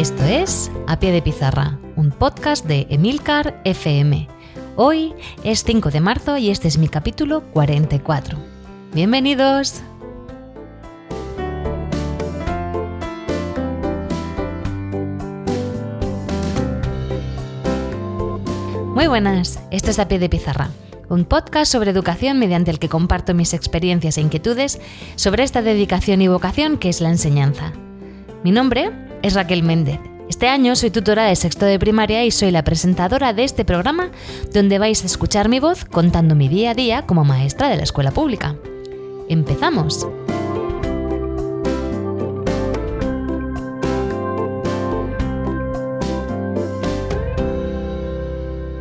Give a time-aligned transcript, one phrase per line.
[0.00, 4.28] Esto es A Pie de Pizarra, un podcast de Emilcar FM.
[4.76, 5.12] Hoy
[5.44, 8.38] es 5 de marzo y este es mi capítulo 44.
[8.94, 9.82] Bienvenidos.
[18.94, 20.70] Muy buenas, esto es A Pie de Pizarra,
[21.10, 24.80] un podcast sobre educación mediante el que comparto mis experiencias e inquietudes
[25.16, 27.74] sobre esta dedicación y vocación que es la enseñanza.
[28.42, 30.00] Mi nombre es Raquel Méndez.
[30.28, 34.10] Este año soy tutora de sexto de primaria y soy la presentadora de este programa
[34.52, 37.82] donde vais a escuchar mi voz contando mi día a día como maestra de la
[37.82, 38.56] escuela pública.
[39.28, 40.06] ¡Empezamos!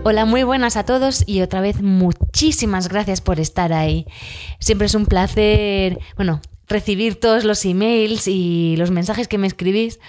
[0.04, 4.08] Hola, muy buenas a todos y otra vez muchísimas gracias por estar ahí.
[4.60, 10.00] Siempre es un placer, bueno, recibir todos los emails y los mensajes que me escribís,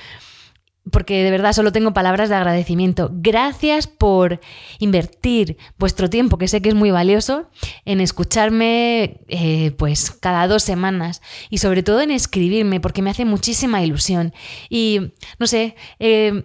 [0.90, 3.10] porque de verdad solo tengo palabras de agradecimiento.
[3.12, 4.40] Gracias por
[4.78, 7.48] invertir vuestro tiempo, que sé que es muy valioso,
[7.84, 13.24] en escucharme eh, pues cada dos semanas y sobre todo en escribirme, porque me hace
[13.24, 14.32] muchísima ilusión.
[14.68, 16.44] Y no sé, eh,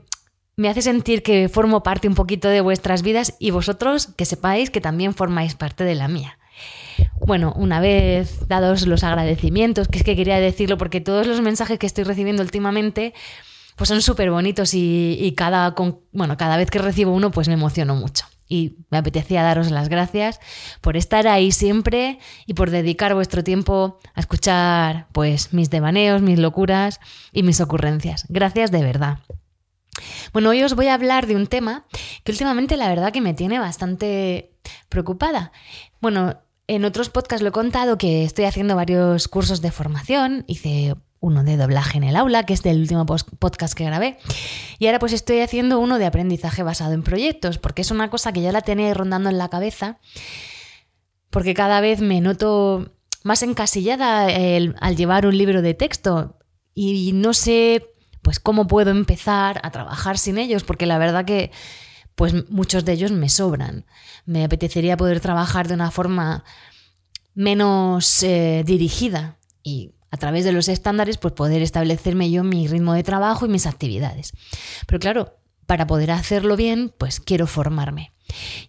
[0.58, 4.70] me hace sentir que formo parte un poquito de vuestras vidas y vosotros que sepáis
[4.70, 6.38] que también formáis parte de la mía.
[7.20, 11.80] Bueno, una vez dados los agradecimientos, que es que quería decirlo porque todos los mensajes
[11.80, 13.14] que estoy recibiendo últimamente
[13.76, 15.76] pues son súper bonitos y, cada,
[16.12, 18.26] bueno, cada vez que recibo uno pues me emociono mucho.
[18.48, 20.40] Y me apetecía daros las gracias
[20.80, 26.38] por estar ahí siempre y por dedicar vuestro tiempo a escuchar pues mis devaneos, mis
[26.38, 27.00] locuras
[27.34, 28.26] y mis ocurrencias.
[28.30, 29.18] Gracias de verdad.
[30.32, 31.86] Bueno, hoy os voy a hablar de un tema
[32.24, 34.52] que últimamente la verdad que me tiene bastante
[34.90, 35.52] preocupada.
[36.00, 36.38] Bueno,
[36.68, 41.44] en otros podcasts lo he contado que estoy haciendo varios cursos de formación, hice uno
[41.44, 44.18] de doblaje en el aula, que es del último podcast que grabé,
[44.80, 48.32] y ahora pues estoy haciendo uno de aprendizaje basado en proyectos, porque es una cosa
[48.32, 50.00] que ya la tenía rondando en la cabeza,
[51.30, 52.92] porque cada vez me noto
[53.24, 56.38] más encasillada el, al llevar un libro de texto.
[56.76, 57.90] Y no sé
[58.22, 61.52] pues cómo puedo empezar a trabajar sin ellos, porque la verdad que
[62.16, 63.86] pues muchos de ellos me sobran.
[64.26, 66.44] Me apetecería poder trabajar de una forma
[67.34, 72.94] menos eh, dirigida y a través de los estándares pues poder establecerme yo mi ritmo
[72.94, 74.32] de trabajo y mis actividades.
[74.88, 78.14] Pero claro, para poder hacerlo bien, pues quiero formarme.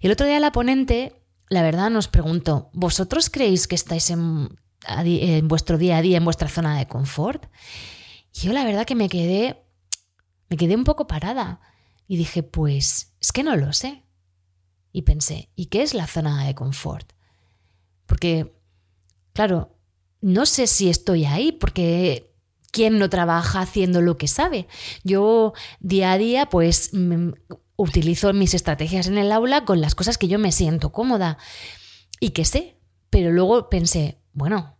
[0.00, 4.58] Y el otro día la ponente, la verdad, nos preguntó, ¿vosotros creéis que estáis en,
[4.88, 7.46] en vuestro día a día, en vuestra zona de confort?
[8.32, 9.62] Yo la verdad que me quedé,
[10.48, 11.60] me quedé un poco parada
[12.06, 14.04] y dije, pues es que no lo sé.
[14.92, 17.12] Y pensé, ¿y qué es la zona de confort?
[18.06, 18.56] Porque,
[19.32, 19.76] claro,
[20.20, 22.32] no sé si estoy ahí, porque
[22.70, 24.68] ¿quién no trabaja haciendo lo que sabe?
[25.04, 26.92] Yo día a día, pues
[27.76, 31.38] utilizo mis estrategias en el aula con las cosas que yo me siento cómoda
[32.20, 32.76] y que sé.
[33.10, 34.76] Pero luego pensé, bueno,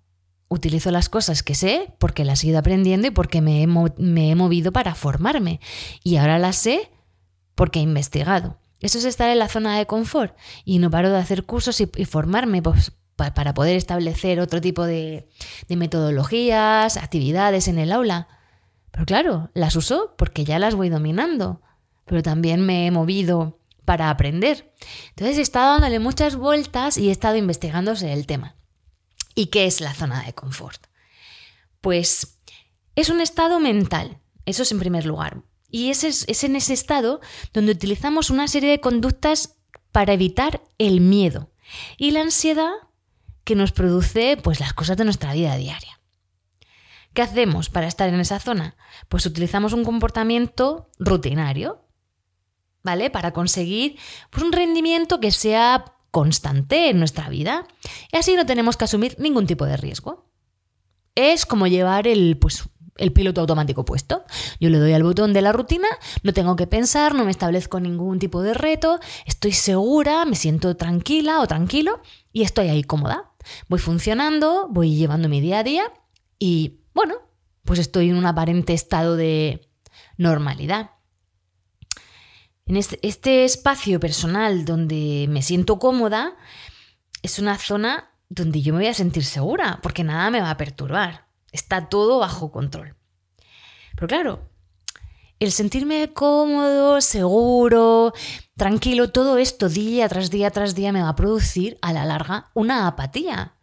[0.48, 4.30] utilizo las cosas que sé porque las he ido aprendiendo y porque me he, me
[4.30, 5.60] he, movido para formarme.
[6.02, 6.90] Y ahora las sé
[7.56, 8.58] porque he investigado.
[8.80, 11.86] Eso es estar en la zona de confort y no paro de hacer cursos y,
[12.04, 15.28] formarme pues, pa, para poder establecer otro tipo de,
[15.66, 18.28] de metodologías, actividades en el aula.
[18.92, 21.62] Pero claro, las uso porque ya las voy dominando,
[22.04, 24.72] pero también me he movido para aprender.
[25.10, 28.56] Entonces he estado dándole muchas vueltas y he estado investigándose el tema.
[29.34, 30.86] ¿Y qué es la zona de confort?
[31.80, 32.38] Pues
[32.94, 35.42] es un estado mental, eso es en primer lugar.
[35.70, 37.20] Y es, es en ese estado
[37.52, 39.56] donde utilizamos una serie de conductas
[39.92, 41.50] para evitar el miedo
[41.96, 42.70] y la ansiedad
[43.44, 46.00] que nos produce pues, las cosas de nuestra vida diaria.
[47.14, 48.76] ¿Qué hacemos para estar en esa zona?
[49.08, 51.82] Pues utilizamos un comportamiento rutinario,
[52.82, 53.08] ¿vale?
[53.08, 53.98] Para conseguir
[54.30, 57.66] pues, un rendimiento que sea constante en nuestra vida
[58.12, 60.28] y así no tenemos que asumir ningún tipo de riesgo.
[61.14, 64.24] Es como llevar el, pues, el piloto automático puesto.
[64.60, 65.88] Yo le doy al botón de la rutina,
[66.22, 70.76] no tengo que pensar, no me establezco ningún tipo de reto, estoy segura, me siento
[70.76, 72.00] tranquila o tranquilo
[72.32, 73.32] y estoy ahí cómoda.
[73.68, 75.92] Voy funcionando, voy llevando mi día a día
[76.38, 77.14] y, bueno,
[77.64, 79.68] pues estoy en un aparente estado de
[80.16, 80.90] normalidad.
[82.66, 86.36] En este, espacio personal donde me siento cómoda
[87.22, 90.56] es una zona donde yo me voy a sentir segura, porque nada me va a
[90.56, 91.25] perturbar.
[91.52, 92.96] Está todo bajo control.
[93.94, 94.50] Pero claro,
[95.38, 98.12] el sentirme cómodo, seguro,
[98.56, 102.50] tranquilo, todo esto día tras día tras día me va a producir a la larga
[102.54, 103.54] una apatía.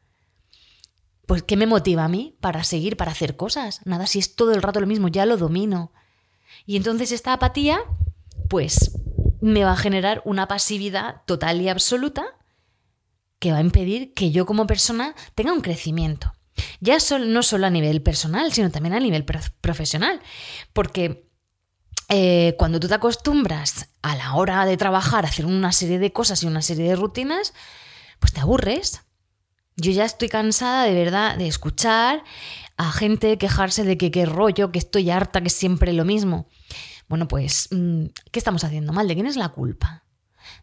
[1.25, 3.81] Pues, ¿qué me motiva a mí para seguir, para hacer cosas?
[3.85, 5.93] Nada, si es todo el rato lo mismo, ya lo domino.
[6.65, 7.79] Y entonces esta apatía,
[8.49, 8.91] pues,
[9.41, 12.23] me va a generar una pasividad total y absoluta
[13.39, 16.32] que va a impedir que yo como persona tenga un crecimiento.
[16.79, 20.21] Ya no solo a nivel personal, sino también a nivel profesional.
[20.73, 21.29] Porque
[22.09, 26.11] eh, cuando tú te acostumbras a la hora de trabajar a hacer una serie de
[26.11, 27.53] cosas y una serie de rutinas,
[28.19, 29.01] pues te aburres.
[29.75, 32.23] Yo ya estoy cansada de verdad de escuchar
[32.77, 36.47] a gente quejarse de que qué rollo, que estoy harta, que siempre lo mismo.
[37.07, 39.07] Bueno, pues, mm, ¿qué estamos haciendo mal?
[39.07, 40.02] ¿De quién es la culpa?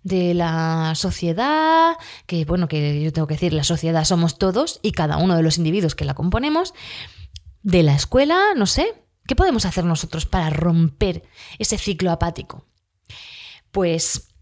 [0.03, 1.97] De la sociedad,
[2.27, 5.43] que bueno, que yo tengo que decir, la sociedad somos todos y cada uno de
[5.43, 6.75] los individuos que la componemos,
[7.63, 8.95] de la escuela, no sé,
[9.27, 11.23] ¿qué podemos hacer nosotros para romper
[11.59, 12.67] ese ciclo apático?
[13.71, 14.35] Pues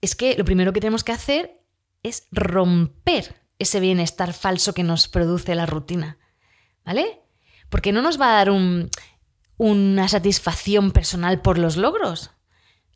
[0.00, 1.62] es que lo primero que tenemos que hacer
[2.02, 6.18] es romper ese bienestar falso que nos produce la rutina,
[6.84, 7.22] ¿vale?
[7.70, 8.50] Porque no nos va a dar
[9.56, 12.32] una satisfacción personal por los logros.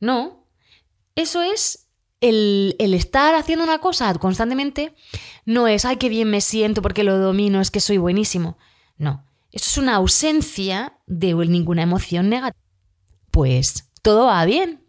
[0.00, 0.37] No,
[1.18, 1.88] eso es
[2.20, 4.94] el, estar haciendo una cosa constantemente,
[5.44, 8.56] no es, ay, qué bien me siento porque lo domino, es que soy buenísimo.
[8.96, 12.64] No, eso es una ausencia de ninguna emoción negativa.
[13.32, 14.84] Pues todo va bien.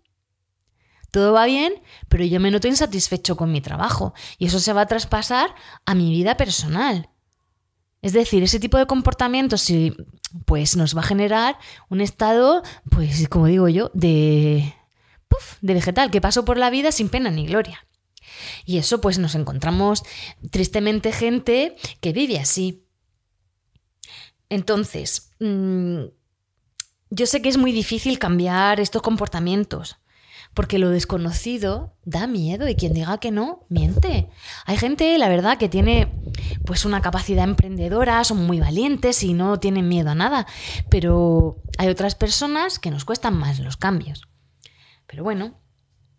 [1.11, 4.81] Todo va bien, pero yo me noto insatisfecho con mi trabajo y eso se va
[4.81, 5.55] a traspasar
[5.87, 7.09] a mi vida personal.
[8.03, 9.55] Es decir, ese tipo de comportamiento
[10.45, 11.57] pues nos va a generar
[11.89, 12.61] un estado,
[12.91, 14.75] pues como digo yo, de,
[15.61, 17.85] de vegetal que pasó por la vida sin pena ni gloria.
[18.65, 20.03] Y eso pues nos encontramos
[20.51, 22.85] tristemente gente que vive así.
[24.49, 26.05] Entonces, mm,
[27.11, 29.97] yo sé que es muy difícil cambiar estos comportamientos,
[30.53, 34.29] porque lo desconocido da miedo y quien diga que no, miente.
[34.65, 36.11] Hay gente, la verdad, que tiene
[36.65, 40.47] pues una capacidad emprendedora, son muy valientes y no tienen miedo a nada,
[40.89, 44.28] pero hay otras personas que nos cuestan más los cambios.
[45.09, 45.59] Pero bueno,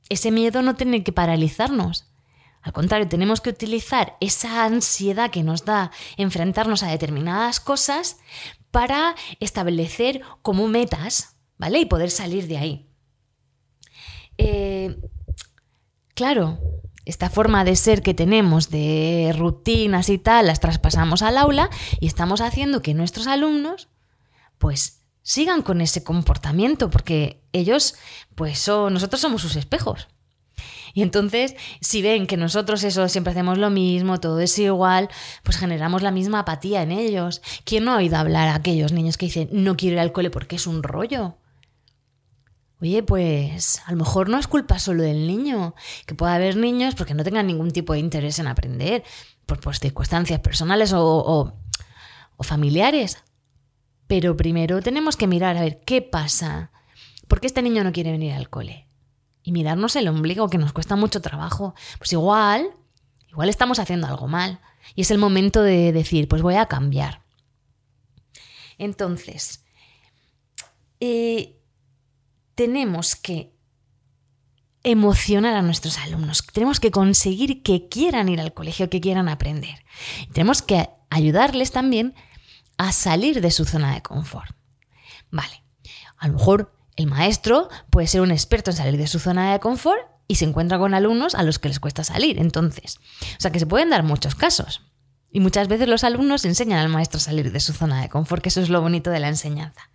[0.09, 2.13] ese miedo no tiene que paralizarnos.
[2.61, 8.19] Al contrario, tenemos que utilizar esa ansiedad que nos da enfrentarnos a determinadas cosas
[8.73, 11.79] para establecer como metas, ¿vale?
[11.79, 12.91] Y poder salir de ahí.
[14.39, 15.01] Eh,
[16.15, 16.59] claro,
[17.05, 21.71] esta forma de ser que tenemos de rutinas y tal, las traspasamos al aula
[22.01, 23.89] y estamos haciendo que nuestros alumnos,
[24.59, 25.00] pues
[25.31, 27.95] sigan con ese comportamiento, porque ellos,
[28.35, 30.09] pues nosotros somos sus espejos.
[30.93, 35.09] Y entonces, si ven que nosotros eso siempre hacemos lo mismo, todo es igual,
[35.45, 37.43] pues generamos la misma apatía en ellos.
[37.63, 40.31] ¿Quién no ha oído hablar a aquellos niños que dicen no quiero ir al cole
[40.31, 41.37] porque es un rollo?
[42.81, 46.97] Oye, pues a lo mejor no es culpa solo del niño, que pueda haber niños
[46.97, 49.05] porque no tengan ningún tipo de interés en aprender,
[49.47, 51.55] por, por circunstancias personales o
[52.41, 53.23] familiares.
[54.11, 56.73] Pero primero tenemos que mirar a ver qué pasa.
[57.29, 58.89] ¿Por qué este niño no quiere venir al cole?
[59.45, 61.77] Y mirarnos el ombligo, que nos cuesta mucho trabajo.
[61.99, 62.73] Pues igual,
[63.29, 64.61] igual estamos haciendo algo mal.
[64.97, 67.23] Y es el momento de decir, pues voy a cambiar.
[68.79, 69.65] Entonces,
[70.99, 71.61] eh,
[72.57, 73.55] tenemos que
[74.83, 76.45] emocionar a nuestros alumnos.
[76.53, 79.85] Tenemos que conseguir que quieran ir al colegio, que quieran aprender.
[80.33, 82.17] tenemos que ayudarles también
[82.81, 84.57] a salir de su zona de confort.
[85.31, 85.63] Vale,
[86.17, 89.61] a lo mejor el maestro puede ser un experto en salir de su zona de
[89.61, 92.41] confort y se encuentra con alumnos a los que les cuesta salir.
[92.41, 92.97] Entonces,
[93.37, 94.81] o sea que se pueden dar muchos casos.
[95.31, 98.43] Y muchas veces los alumnos enseñan al maestro a salir de su zona de confort,
[98.43, 99.91] que eso es lo bonito de la enseñanza.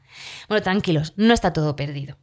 [0.47, 2.17] Bueno, tranquilos, no está todo perdido.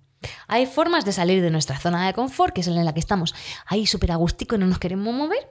[0.47, 3.35] Hay formas de salir de nuestra zona de confort, que es en la que estamos
[3.67, 5.51] ahí súper agustico y no nos queremos mover.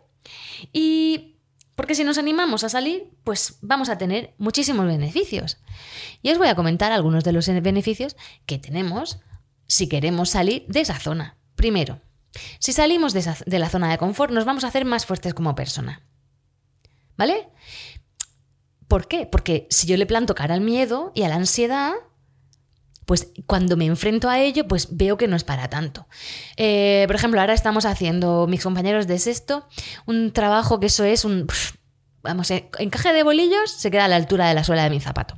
[0.72, 1.36] Y
[1.76, 5.58] porque si nos animamos a salir, pues vamos a tener muchísimos beneficios.
[6.22, 9.20] Y os voy a comentar algunos de los beneficios que tenemos
[9.68, 11.38] si queremos salir de esa zona.
[11.56, 12.02] Primero,
[12.60, 15.56] si salimos de, de la zona de confort, nos vamos a hacer más fuertes como
[15.56, 16.04] persona.
[17.18, 17.50] ¿Vale?
[18.88, 19.26] ¿Por qué?
[19.26, 21.94] Porque si yo le planto cara al miedo y a la ansiedad,
[23.12, 26.08] pues cuando me enfrento a ello, pues veo que no es para tanto.
[26.56, 29.68] Eh, por ejemplo, ahora estamos haciendo, mis compañeros de sexto,
[30.06, 31.46] un trabajo que eso es un...
[32.24, 35.02] Vamos, eh, encaje de bolillos se queda a la altura de la suela de mi
[35.02, 35.38] zapato.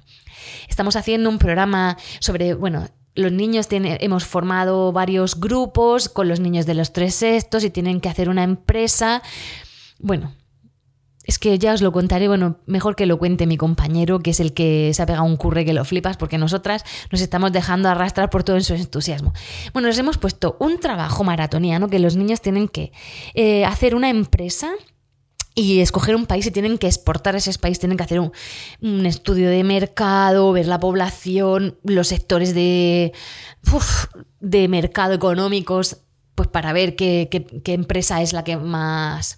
[0.69, 6.39] Estamos haciendo un programa sobre, bueno, los niños tienen, hemos formado varios grupos con los
[6.39, 9.23] niños de los tres sextos y tienen que hacer una empresa.
[9.97, 10.35] Bueno,
[11.23, 14.39] es que ya os lo contaré, bueno, mejor que lo cuente mi compañero, que es
[14.39, 17.89] el que se ha pegado un curre que lo flipas, porque nosotras nos estamos dejando
[17.89, 19.33] arrastrar por todo su entusiasmo.
[19.71, 22.91] Bueno, nos hemos puesto un trabajo maratoniano que los niños tienen que
[23.35, 24.71] eh, hacer una empresa
[25.55, 29.05] y escoger un país y tienen que exportar a ese país, tienen que hacer un,
[29.05, 33.13] estudio de mercado, ver la población, los sectores de,
[34.39, 35.97] de mercado económicos,
[36.35, 39.37] pues para ver qué, qué, qué, empresa es la que más,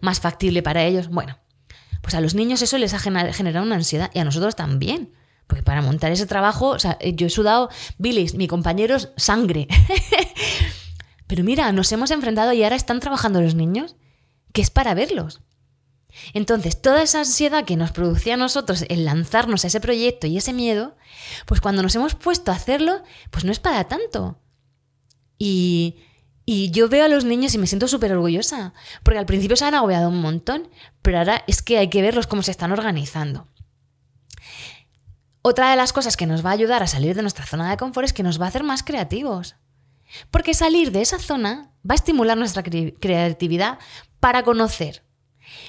[0.00, 1.08] más factible para ellos.
[1.08, 1.38] Bueno,
[2.02, 5.12] pues a los niños eso les ha generado una ansiedad y a nosotros también.
[5.46, 9.66] Porque para montar ese trabajo, o sea, yo he sudado bilis, mi compañero es sangre.
[11.26, 13.96] Pero mira, nos hemos enfrentado y ahora están trabajando los niños,
[14.52, 15.40] que es para verlos.
[16.34, 20.36] Entonces, toda esa ansiedad que nos producía a nosotros el lanzarnos a ese proyecto y
[20.36, 20.96] ese miedo,
[21.46, 24.38] pues cuando nos hemos puesto a hacerlo, pues no es para tanto.
[25.38, 25.98] Y,
[26.44, 29.64] y yo veo a los niños y me siento súper orgullosa, porque al principio se
[29.64, 30.68] han agobiado un montón,
[31.02, 33.46] pero ahora es que hay que verlos cómo se están organizando.
[35.42, 37.76] Otra de las cosas que nos va a ayudar a salir de nuestra zona de
[37.76, 39.56] confort es que nos va a hacer más creativos.
[40.30, 43.78] Porque salir de esa zona va a estimular nuestra cre creatividad
[44.18, 45.04] para conocer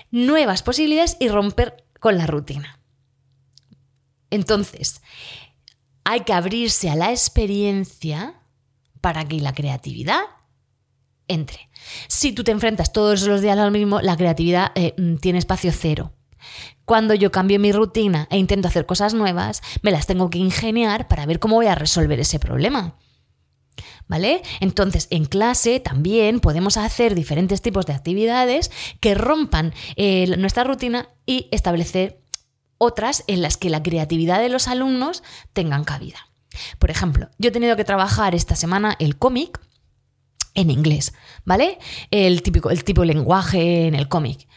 [0.10, 2.80] nuevas posibilidades y romper con la rutina.
[4.30, 5.02] Entonces,
[6.04, 8.42] hay que abrirse a la experiencia
[9.00, 10.22] para que la creatividad
[11.32, 11.70] entre.
[12.08, 16.14] Si tú te enfrentas todos los días al mismo, la creatividad eh, tiene espacio cero.
[16.86, 21.08] Cuando yo cambio mi rutina e intento hacer cosas nuevas, me las tengo que ingeniar
[21.08, 22.98] para ver cómo voy a resolver ese problema.
[24.08, 24.42] ¿Vale?
[24.60, 28.70] Entonces, en clase también podemos hacer diferentes tipos de actividades
[29.00, 32.22] que rompan eh, nuestra rutina y establecer
[32.78, 35.24] otras en las que la creatividad de los alumnos
[35.54, 36.18] tengan cabida.
[36.80, 39.62] Por ejemplo, yo he tenido que trabajar esta semana el cómic
[40.54, 41.14] en inglés,
[41.46, 41.80] ¿vale?
[42.10, 44.48] El típico, el tipo de lenguaje en el cómic.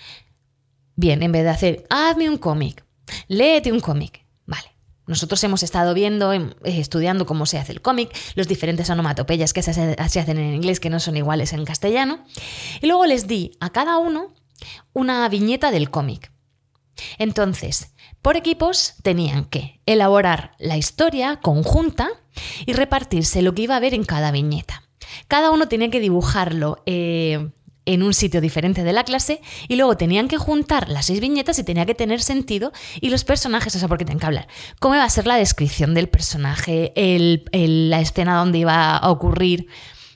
[0.97, 2.85] Bien, en vez de hacer, hazme un cómic,
[3.29, 4.75] léete un cómic, vale.
[5.07, 9.53] Nosotros hemos estado viendo, em, eh, estudiando cómo se hace el cómic, los diferentes onomatopeyas
[9.53, 12.25] que se, hacen en inglés que no son iguales en castellano,
[12.81, 14.35] y luego les di a cada uno
[14.93, 16.33] una viñeta del cómic.
[17.19, 22.09] Entonces, por equipos tenían que elaborar la historia conjunta
[22.67, 24.84] y repartirse lo que iba a ver en cada viñeta.
[25.29, 27.51] Cada uno tenía que dibujarlo eh,
[27.87, 31.59] en un sitio diferente de la clase y luego tenían que juntar las seis viñetas
[31.59, 34.49] y tenía que tener sentido y los personajes, o sea, porque tienen que hablar.
[34.81, 37.45] ¿Cómo iba a ser la descripción del personaje, el,
[37.91, 39.69] la escena donde iba a ocurrir,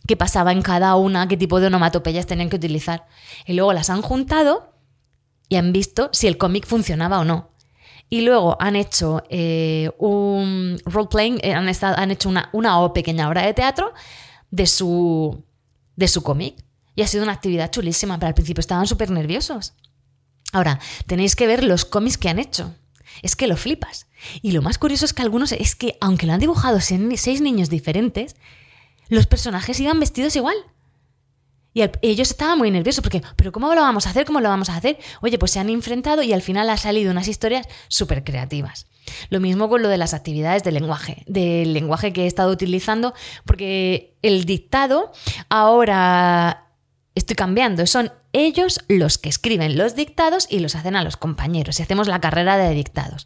[0.06, 3.06] qué pasaba en cada una, qué tipo de onomatopeyas tenían que utilizar?
[3.46, 4.72] Y luego las han juntado
[5.48, 7.50] y han visto si el cómic funcionaba o no.
[8.10, 13.42] Y luego han hecho eh, un role-playing, eh, han, han, hecho una, una pequeña obra
[13.44, 13.92] de teatro
[14.50, 15.44] de su,
[15.96, 16.56] de su cómic.
[16.94, 19.74] Y ha sido una actividad chulísima, pero al principio estaban súper nerviosos.
[20.52, 22.74] Ahora, tenéis que ver los cómics que han hecho.
[23.22, 24.06] Es que lo flipas.
[24.42, 27.70] Y lo más curioso es que algunos, es que aunque lo han dibujado seis niños
[27.70, 28.36] diferentes,
[29.08, 30.56] los personajes iban vestidos igual.
[31.78, 34.24] Y ellos estaban muy nerviosos porque, ¿pero cómo lo vamos a hacer?
[34.24, 34.98] ¿Cómo lo vamos a hacer?
[35.20, 38.86] Oye, pues se han enfrentado y al final ha salido unas historias súper creativas.
[39.30, 43.14] Lo mismo con lo de las actividades del lenguaje, del lenguaje que he estado utilizando,
[43.44, 45.12] porque el dictado
[45.48, 46.64] ahora
[47.14, 51.78] estoy cambiando, son ellos los que escriben los dictados y los hacen a los compañeros
[51.78, 53.24] y hacemos la carrera de dictados.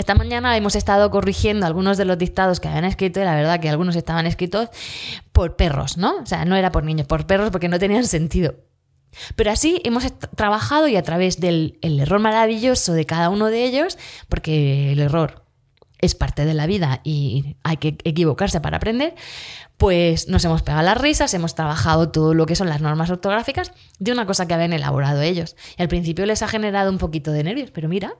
[0.00, 3.60] Esta mañana hemos estado corrigiendo algunos de los dictados que habían escrito y la verdad
[3.60, 4.70] que algunos estaban escritos
[5.30, 6.22] por perros, ¿no?
[6.22, 8.54] O sea, no era por niños, por perros porque no tenían sentido.
[9.36, 13.98] Pero así hemos trabajado y a través del error maravilloso de cada uno de ellos,
[14.30, 15.44] porque el error
[15.98, 19.14] es parte de la vida y hay que equivocarse para aprender,
[19.76, 23.72] pues nos hemos pegado las risas, hemos trabajado todo lo que son las normas ortográficas
[23.98, 25.56] de una cosa que habían elaborado ellos.
[25.76, 28.14] Y al principio les ha generado un poquito de nervios, pero mira,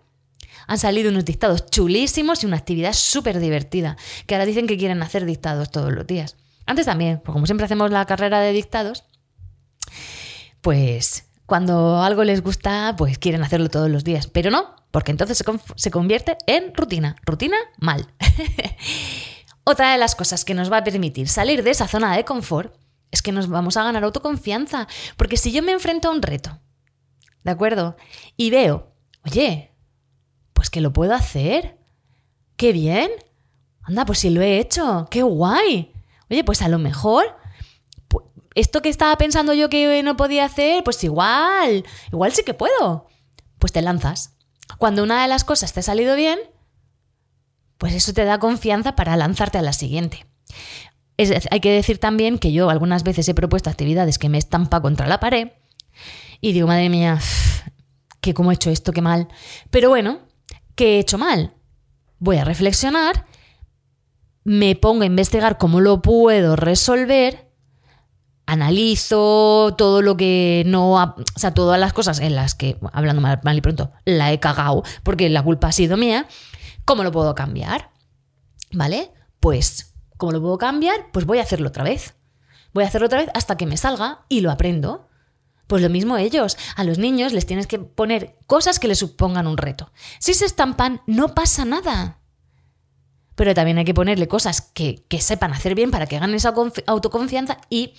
[0.70, 3.96] han salido unos dictados chulísimos y una actividad súper divertida,
[4.26, 6.36] que ahora dicen que quieren hacer dictados todos los días.
[6.64, 9.02] Antes también, porque como siempre hacemos la carrera de dictados,
[10.60, 14.28] pues cuando algo les gusta, pues quieren hacerlo todos los días.
[14.28, 17.16] Pero no, porque entonces se, se convierte en rutina.
[17.26, 18.06] Rutina mal.
[19.64, 22.76] Otra de las cosas que nos va a permitir salir de esa zona de confort
[23.10, 24.86] es que nos vamos a ganar autoconfianza.
[25.16, 26.60] Porque si yo me enfrento a un reto,
[27.42, 27.96] ¿de acuerdo?
[28.36, 28.92] Y veo,
[29.24, 29.70] oye,
[30.61, 31.79] pues que lo puedo hacer.
[32.59, 33.11] ¡Qué bien!
[33.81, 35.09] Anda, pues sí lo he hecho.
[35.11, 35.90] ¡Qué guay!
[36.29, 37.35] Oye, pues a lo mejor
[38.55, 43.09] esto que estaba pensando yo que no podía hacer, pues igual, igual sí que puedo.
[43.59, 44.37] Pues te lanzas.
[44.76, 46.38] Cuando una de las cosas te ha salido bien,
[47.79, 50.26] pues eso te da confianza para lanzarte a la siguiente.
[51.17, 55.07] Hay que decir también que yo algunas veces he propuesto actividades que me estampa contra
[55.07, 55.52] la pared
[56.43, 57.19] y digo, madre mía,
[58.21, 59.29] que cómo he hecho esto, qué mal.
[59.71, 60.29] Pero bueno,
[60.80, 61.52] ¿qué he hecho mal?
[62.20, 63.26] Voy a reflexionar,
[64.44, 67.50] me pongo a investigar cómo lo puedo resolver,
[68.46, 73.20] analizo todo lo que no, ha- o sea, todas las cosas en las que, hablando
[73.20, 76.26] mal, mal y pronto, la he cagado porque la culpa ha sido mía,
[76.87, 77.90] ¿cómo lo puedo cambiar?
[78.72, 79.12] ¿Vale?
[79.38, 81.10] Pues, ¿cómo lo puedo cambiar?
[81.12, 82.14] Pues voy a hacerlo otra vez.
[82.72, 85.10] Voy a hacerlo otra vez hasta que me salga y lo aprendo.
[85.70, 86.56] Pues lo mismo ellos.
[86.74, 89.92] A los niños les tienes que poner cosas que les supongan un reto.
[90.18, 92.18] Si se estampan, no pasa nada.
[93.36, 96.52] Pero también hay que ponerle cosas que, que sepan hacer bien para que ganen esa
[96.52, 97.94] confi- autoconfianza y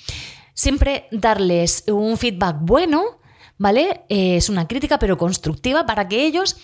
[0.53, 3.21] siempre darles un feedback bueno,
[3.57, 4.03] ¿vale?
[4.09, 6.57] Eh, es una crítica pero constructiva para que ellos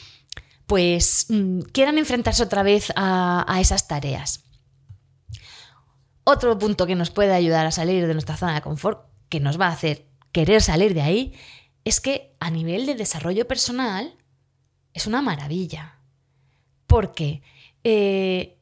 [0.65, 4.43] pues mm, quieran enfrentarse otra vez a, a esas tareas.
[6.25, 9.57] Otro punto que nos puede ayudar a salir de nuestra zona de confort, que nos
[9.57, 10.06] va a hacer
[10.37, 11.33] querer salir de ahí,
[11.83, 14.13] es que a nivel de desarrollo personal
[14.93, 15.99] es una maravilla.
[16.85, 17.41] Porque
[17.83, 18.59] eh,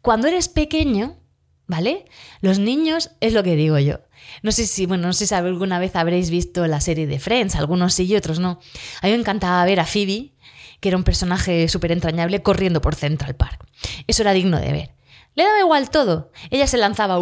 [0.00, 1.18] cuando eres pequeño,
[1.66, 2.04] ¿vale?
[2.40, 3.98] Los niños, es lo que digo yo.
[4.44, 7.56] No sé si, bueno, no sé si alguna vez habréis visto la serie de Friends,
[7.56, 8.60] algunos sí y otros no.
[9.02, 10.34] A mí me encantaba ver a Phoebe,
[10.78, 13.66] que era un personaje súper entrañable, corriendo por Central Park.
[14.06, 14.94] Eso era digno de ver.
[15.34, 16.30] Le daba igual todo.
[16.50, 17.16] Ella se lanzaba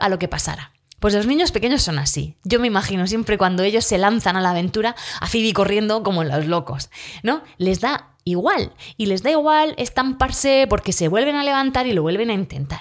[0.00, 0.72] a lo que pasara.
[1.06, 2.34] Pues los niños pequeños son así.
[2.42, 6.24] Yo me imagino siempre cuando ellos se lanzan a la aventura, a Phoebe corriendo como
[6.24, 6.90] los locos,
[7.22, 7.44] ¿no?
[7.58, 8.72] Les da igual.
[8.96, 12.80] Y les da igual estamparse porque se vuelven a levantar y lo vuelven a intentar.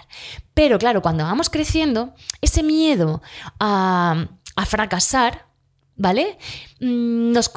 [0.55, 3.21] Pero claro, cuando vamos creciendo, ese miedo
[3.59, 4.25] a,
[4.65, 5.45] fracasar,
[5.95, 6.39] ¿vale?
[6.79, 7.51] Mm, Nos,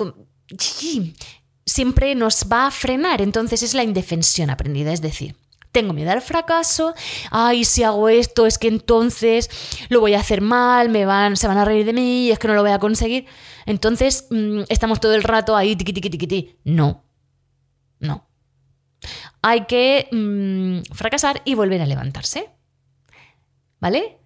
[1.64, 3.22] siempre nos va a frenar.
[3.22, 4.92] Entonces es la indefensión aprendida.
[4.92, 5.35] Es decir,
[5.72, 6.94] tengo miedo al fracaso,
[7.31, 9.50] ay, si hago esto es que entonces
[9.88, 12.48] lo voy a hacer mal, me van, se van a reír de mí es que
[12.48, 13.26] no lo voy a conseguir.
[13.66, 16.57] Entonces mm, estamos todo el rato ahí, tiqui, tiqui, tiqui.
[16.64, 17.04] No,
[18.00, 18.26] no.
[19.42, 22.50] Hay que mm, fracasar y volver a levantarse.
[23.81, 24.18] ¿Vale?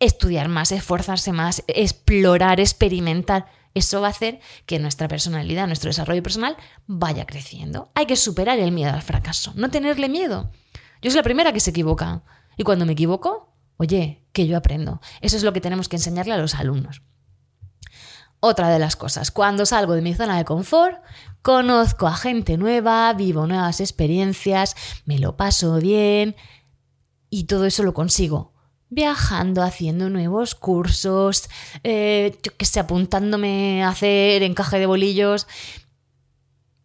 [0.00, 3.46] Estudiar más, esforzarse más, explorar, experimentar.
[3.74, 7.92] Eso va a hacer que nuestra personalidad, nuestro desarrollo personal vaya creciendo.
[7.94, 10.50] Hay que superar el miedo al fracaso, no tenerle miedo.
[11.02, 12.22] Yo soy la primera que se equivoca.
[12.56, 15.00] Y cuando me equivoco, oye, que yo aprendo.
[15.20, 17.02] Eso es lo que tenemos que enseñarle a los alumnos.
[18.40, 21.02] Otra de las cosas, cuando salgo de mi zona de confort,
[21.42, 26.36] conozco a gente nueva, vivo nuevas experiencias, me lo paso bien
[27.28, 28.54] y todo eso lo consigo
[28.90, 31.48] viajando, haciendo nuevos cursos,
[31.84, 35.46] eh, yo que sé, apuntándome a hacer encaje de bolillos.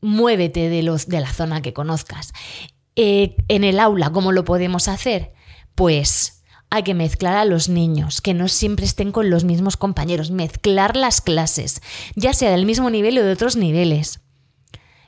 [0.01, 2.32] Muévete de, los, de la zona que conozcas.
[2.95, 5.34] Eh, en el aula, ¿cómo lo podemos hacer?
[5.75, 10.31] Pues hay que mezclar a los niños, que no siempre estén con los mismos compañeros,
[10.31, 11.81] mezclar las clases,
[12.15, 14.21] ya sea del mismo nivel o de otros niveles.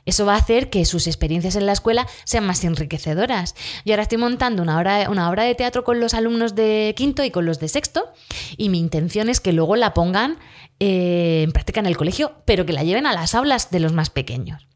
[0.08, 3.54] Eso va a hacer que sus experiencias en la escuela sean más enriquecedoras.
[3.84, 7.22] Yo ahora estoy montando una obra, una obra de teatro con los alumnos de quinto
[7.24, 8.10] y con los de sexto
[8.56, 10.38] y mi intención es que luego la pongan
[10.80, 13.92] eh, en práctica en el colegio, pero que la lleven a las aulas de los
[13.92, 14.66] más pequeños.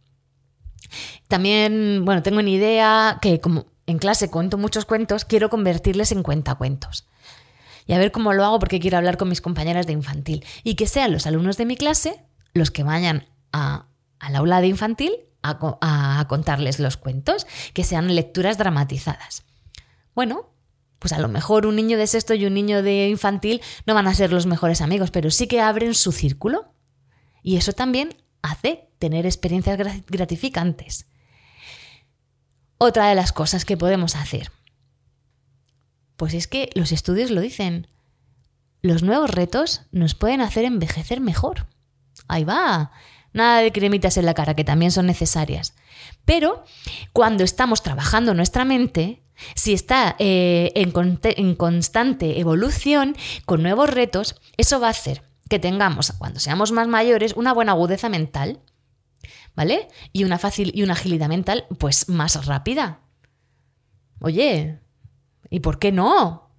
[1.32, 6.22] También, bueno, tengo una idea que como en clase cuento muchos cuentos, quiero convertirles en
[6.22, 7.08] cuentacuentos.
[7.86, 10.74] Y a ver cómo lo hago porque quiero hablar con mis compañeras de infantil y
[10.74, 12.20] que sean los alumnos de mi clase
[12.52, 13.86] los que vayan a
[14.18, 15.10] al aula de infantil
[15.42, 19.44] a, a contarles los cuentos, que sean lecturas dramatizadas.
[20.14, 20.50] Bueno,
[20.98, 24.06] pues a lo mejor un niño de sexto y un niño de infantil no van
[24.06, 26.74] a ser los mejores amigos, pero sí que abren su círculo.
[27.42, 31.06] Y eso también hace tener experiencias gra- gratificantes.
[32.84, 34.50] Otra de las cosas que podemos hacer.
[36.16, 37.86] Pues es que los estudios lo dicen.
[38.80, 41.68] Los nuevos retos nos pueden hacer envejecer mejor.
[42.26, 42.90] Ahí va.
[43.32, 45.74] Nada de cremitas en la cara, que también son necesarias.
[46.24, 46.64] Pero
[47.12, 49.22] cuando estamos trabajando nuestra mente,
[49.54, 53.14] si está eh, en, constante evolución,
[53.46, 57.72] con nuevos retos, eso va a hacer que tengamos, cuando seamos más mayores, una buena
[57.72, 58.58] agudeza mental,
[59.54, 59.88] ¿vale?
[60.12, 63.00] Y una fácil y una agilidad mental, pues más rápida.
[64.20, 64.78] Oye,
[65.50, 66.50] ¿y por qué no?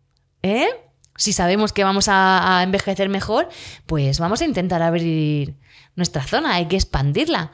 [0.41, 0.67] ¿Eh?
[1.15, 3.47] Si sabemos que vamos a, envejecer mejor,
[3.85, 5.57] pues vamos a intentar abrir
[5.95, 7.51] nuestra zona, hay que expandirla.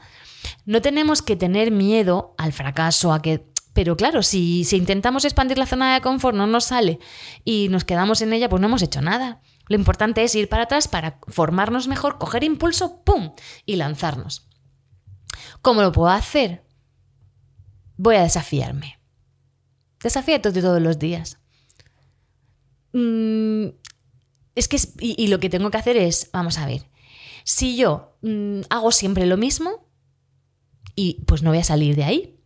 [0.64, 3.48] No tenemos que tener miedo al fracaso, a que...
[3.72, 6.98] Pero claro, si, si intentamos expandir la zona de confort, no nos sale
[7.44, 9.40] y nos quedamos en ella, pues no hemos hecho nada.
[9.68, 13.32] Lo importante es ir para atrás para formarnos mejor, coger impulso, ¡pum!
[13.64, 14.49] y lanzarnos.
[15.62, 16.64] ¿Cómo lo puedo hacer?
[17.96, 18.98] Voy a desafiarme.
[20.02, 21.38] Desafíate todos los días.
[22.92, 23.68] Mm,
[24.54, 26.86] es que y, lo que tengo que hacer es, vamos a ver,
[27.44, 29.86] si yo mm, hago siempre lo mismo
[30.96, 32.40] y pues no voy a salir de ahí,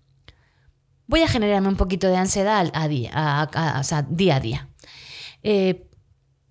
[1.07, 4.69] voy a generarme un poquito de ansiedad a día a, día.
[5.43, 5.89] Eh,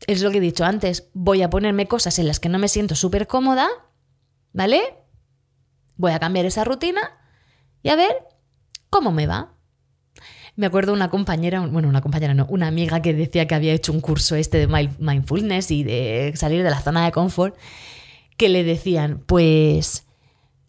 [0.07, 2.67] es lo que he dicho antes, voy a ponerme cosas en las que no me
[2.67, 3.69] siento súper cómoda,
[4.51, 5.02] ¿vale?
[5.97, 7.01] Voy a cambiar esa rutina
[7.81, 8.15] y a ver
[8.89, 9.53] cómo me va.
[10.55, 13.91] Me acuerdo una compañera, bueno, una compañera no, una amiga que decía que había hecho
[13.91, 14.67] un curso este de
[14.99, 17.57] mindfulness y de salir de la zona de confort,
[18.37, 20.05] que le decían, pues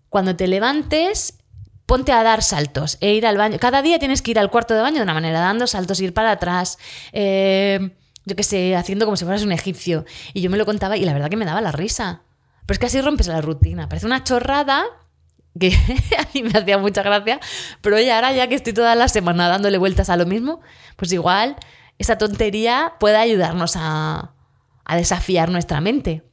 [0.09, 1.39] cuando te levantes,
[1.87, 3.59] ponte a dar saltos e ir al baño.
[3.59, 6.15] Cada día tienes que ir al cuarto de baño de una manera, dando saltos, ir
[6.15, 6.79] para atrás.
[7.13, 7.91] Eh,
[8.25, 10.05] yo qué sé, haciendo como si fueras un egipcio.
[10.33, 12.23] Y yo me lo contaba y la verdad que me daba la risa.
[12.65, 13.89] Pero es que así rompes la rutina.
[13.89, 14.85] Parece una chorrada
[15.59, 15.69] que
[16.19, 17.41] a mí me hacía mucha gracia,
[17.81, 20.61] pero oye, ahora ya que estoy toda la semana dándole vueltas a lo mismo,
[20.97, 21.57] pues igual
[21.99, 24.35] esa tontería puede ayudarnos a,
[24.85, 26.25] a desafiar nuestra mente.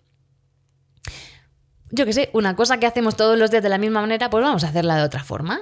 [1.92, 4.44] Yo qué sé, una cosa que hacemos todos los días de la misma manera, pues
[4.44, 5.62] vamos a hacerla de otra forma.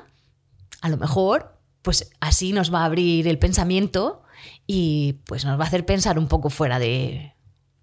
[0.82, 4.24] A lo mejor, pues así nos va a abrir el pensamiento
[4.68, 7.34] y pues nos va a hacer pensar un poco fuera de,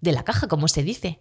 [0.01, 1.19] la caja, como se dice.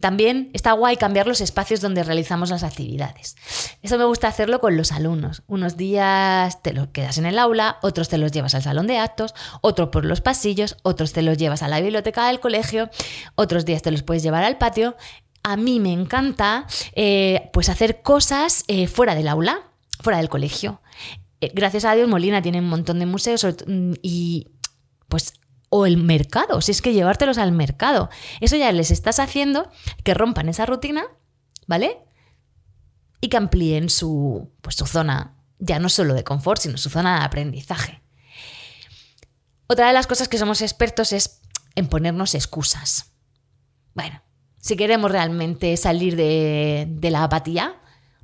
[0.00, 3.36] También está guay cambiar los espacios donde realizamos las actividades.
[3.82, 5.42] Eso me gusta hacerlo con los alumnos.
[5.46, 8.98] Unos días te los quedas en el aula, otros te los llevas al salón de
[8.98, 12.90] actos, otros por los pasillos, otros te los llevas a la biblioteca del colegio,
[13.34, 14.96] otros días te los puedes llevar al patio.
[15.42, 19.62] A mí me encanta eh, pues hacer cosas eh, fuera del aula,
[20.00, 20.80] fuera del colegio.
[21.40, 24.48] Eh, gracias a Dios Molina tiene un montón de museos mm, y
[25.08, 25.32] pues
[25.70, 28.08] o el mercado, si es que llevártelos al mercado.
[28.40, 29.70] Eso ya les estás haciendo
[30.04, 31.04] que rompan esa rutina,
[31.66, 31.98] ¿vale?
[33.20, 37.18] Y que amplíen su, pues, su zona, ya no solo de confort, sino su zona
[37.18, 38.02] de aprendizaje.
[39.66, 41.42] Otra de las cosas que somos expertos es
[41.74, 43.12] en ponernos excusas.
[43.94, 44.22] Bueno,
[44.58, 47.76] si queremos realmente salir de, de la apatía,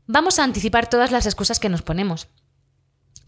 [0.06, 2.28] vamos a anticipar todas las excusas que nos ponemos.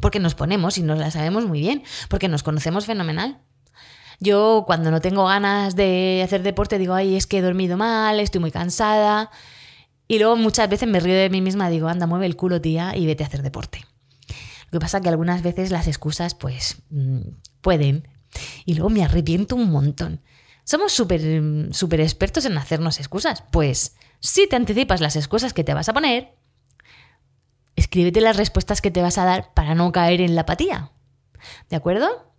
[0.00, 3.42] Porque nos ponemos y nos las sabemos muy bien, porque nos conocemos fenomenal.
[4.20, 8.20] Yo cuando no tengo ganas de hacer deporte digo, ay, es que he dormido mal,
[8.20, 9.30] estoy muy cansada.
[10.08, 12.96] Y luego muchas veces me río de mí misma, digo, anda, mueve el culo, tía,
[12.96, 13.84] y vete a hacer deporte.
[14.70, 17.20] Lo que pasa es que algunas veces las excusas, pues, mm,
[17.60, 18.08] pueden.
[18.64, 20.20] Y luego me arrepiento un montón.
[20.64, 21.20] Somos súper
[21.72, 23.42] súper expertos en hacernos excusas.
[23.50, 26.34] Pues, si te anticipas las excusas que te vas a poner,
[27.76, 30.90] escríbete las respuestas que te vas a dar para no caer en la apatía.
[31.70, 32.32] ¿De acuerdo?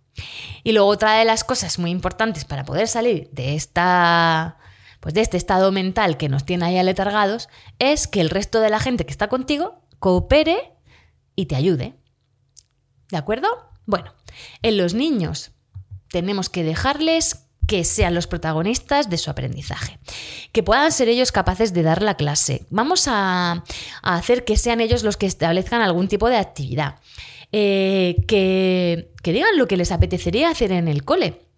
[0.64, 4.56] Y luego otra de las cosas muy importantes para poder salir de esta
[5.00, 8.70] pues de este estado mental que nos tiene ahí aletargados es que el resto de
[8.70, 10.72] la gente que está contigo coopere
[11.36, 11.94] y te ayude.
[13.10, 13.48] ¿De acuerdo?
[13.86, 14.12] Bueno,
[14.62, 15.52] en los niños
[16.10, 19.98] tenemos que dejarles que sean los protagonistas de su aprendizaje,
[20.52, 22.66] que puedan ser ellos capaces de dar la clase.
[22.70, 23.62] Vamos a,
[24.02, 26.96] hacer que sean ellos los que establezcan algún tipo de actividad,
[27.52, 31.48] eh, que, que digan lo que les apetecería hacer en el cole.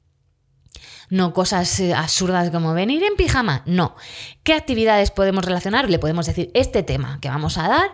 [1.10, 3.96] No cosas eh, absurdas como venir en pijama, no.
[4.44, 5.90] ¿Qué actividades podemos relacionar?
[5.90, 7.90] Le podemos decir este tema que vamos a dar,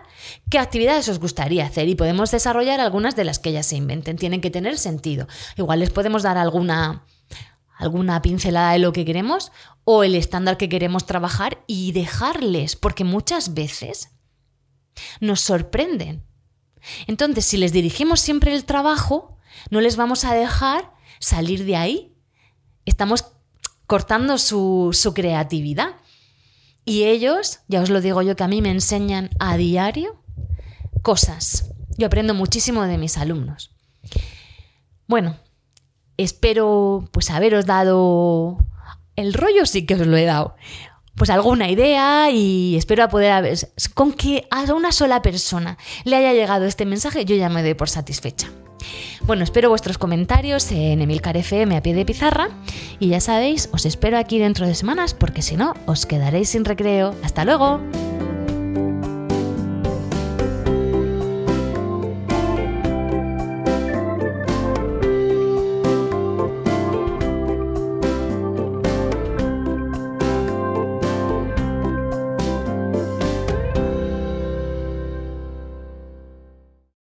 [0.51, 4.17] qué actividades os gustaría hacer y podemos desarrollar algunas de las que ellas se inventen.
[4.17, 5.27] Tienen que tener sentido.
[5.57, 7.05] Igual les podemos dar alguna
[7.77, 9.51] alguna pincelada de lo que queremos
[9.83, 14.11] o el estándar que queremos trabajar y dejarles, porque muchas veces
[15.21, 16.26] nos sorprenden.
[17.07, 19.37] Entonces, si les dirigimos siempre el trabajo,
[19.69, 22.13] no les vamos a dejar salir de ahí.
[22.85, 23.25] Estamos
[23.85, 25.95] cortando su, su creatividad.
[26.85, 30.21] Y ellos, ya os lo digo yo, que a mí me enseñan a diario
[31.01, 31.71] cosas.
[31.97, 33.71] Yo aprendo muchísimo de mis alumnos.
[35.07, 35.37] Bueno,
[36.17, 38.57] Espero pues haberos dado
[39.15, 40.55] el rollo, sí que os lo he dado.
[41.17, 43.57] Pues alguna idea y espero poder haber,
[43.95, 47.73] con que a una sola persona le haya llegado este mensaje, yo ya me doy
[47.73, 48.47] por satisfecha.
[49.23, 52.49] Bueno, espero vuestros comentarios en Emilcar FM a pie de pizarra
[52.99, 56.63] y ya sabéis, os espero aquí dentro de semanas porque si no, os quedaréis sin
[56.63, 57.15] recreo.
[57.23, 57.81] ¡Hasta luego!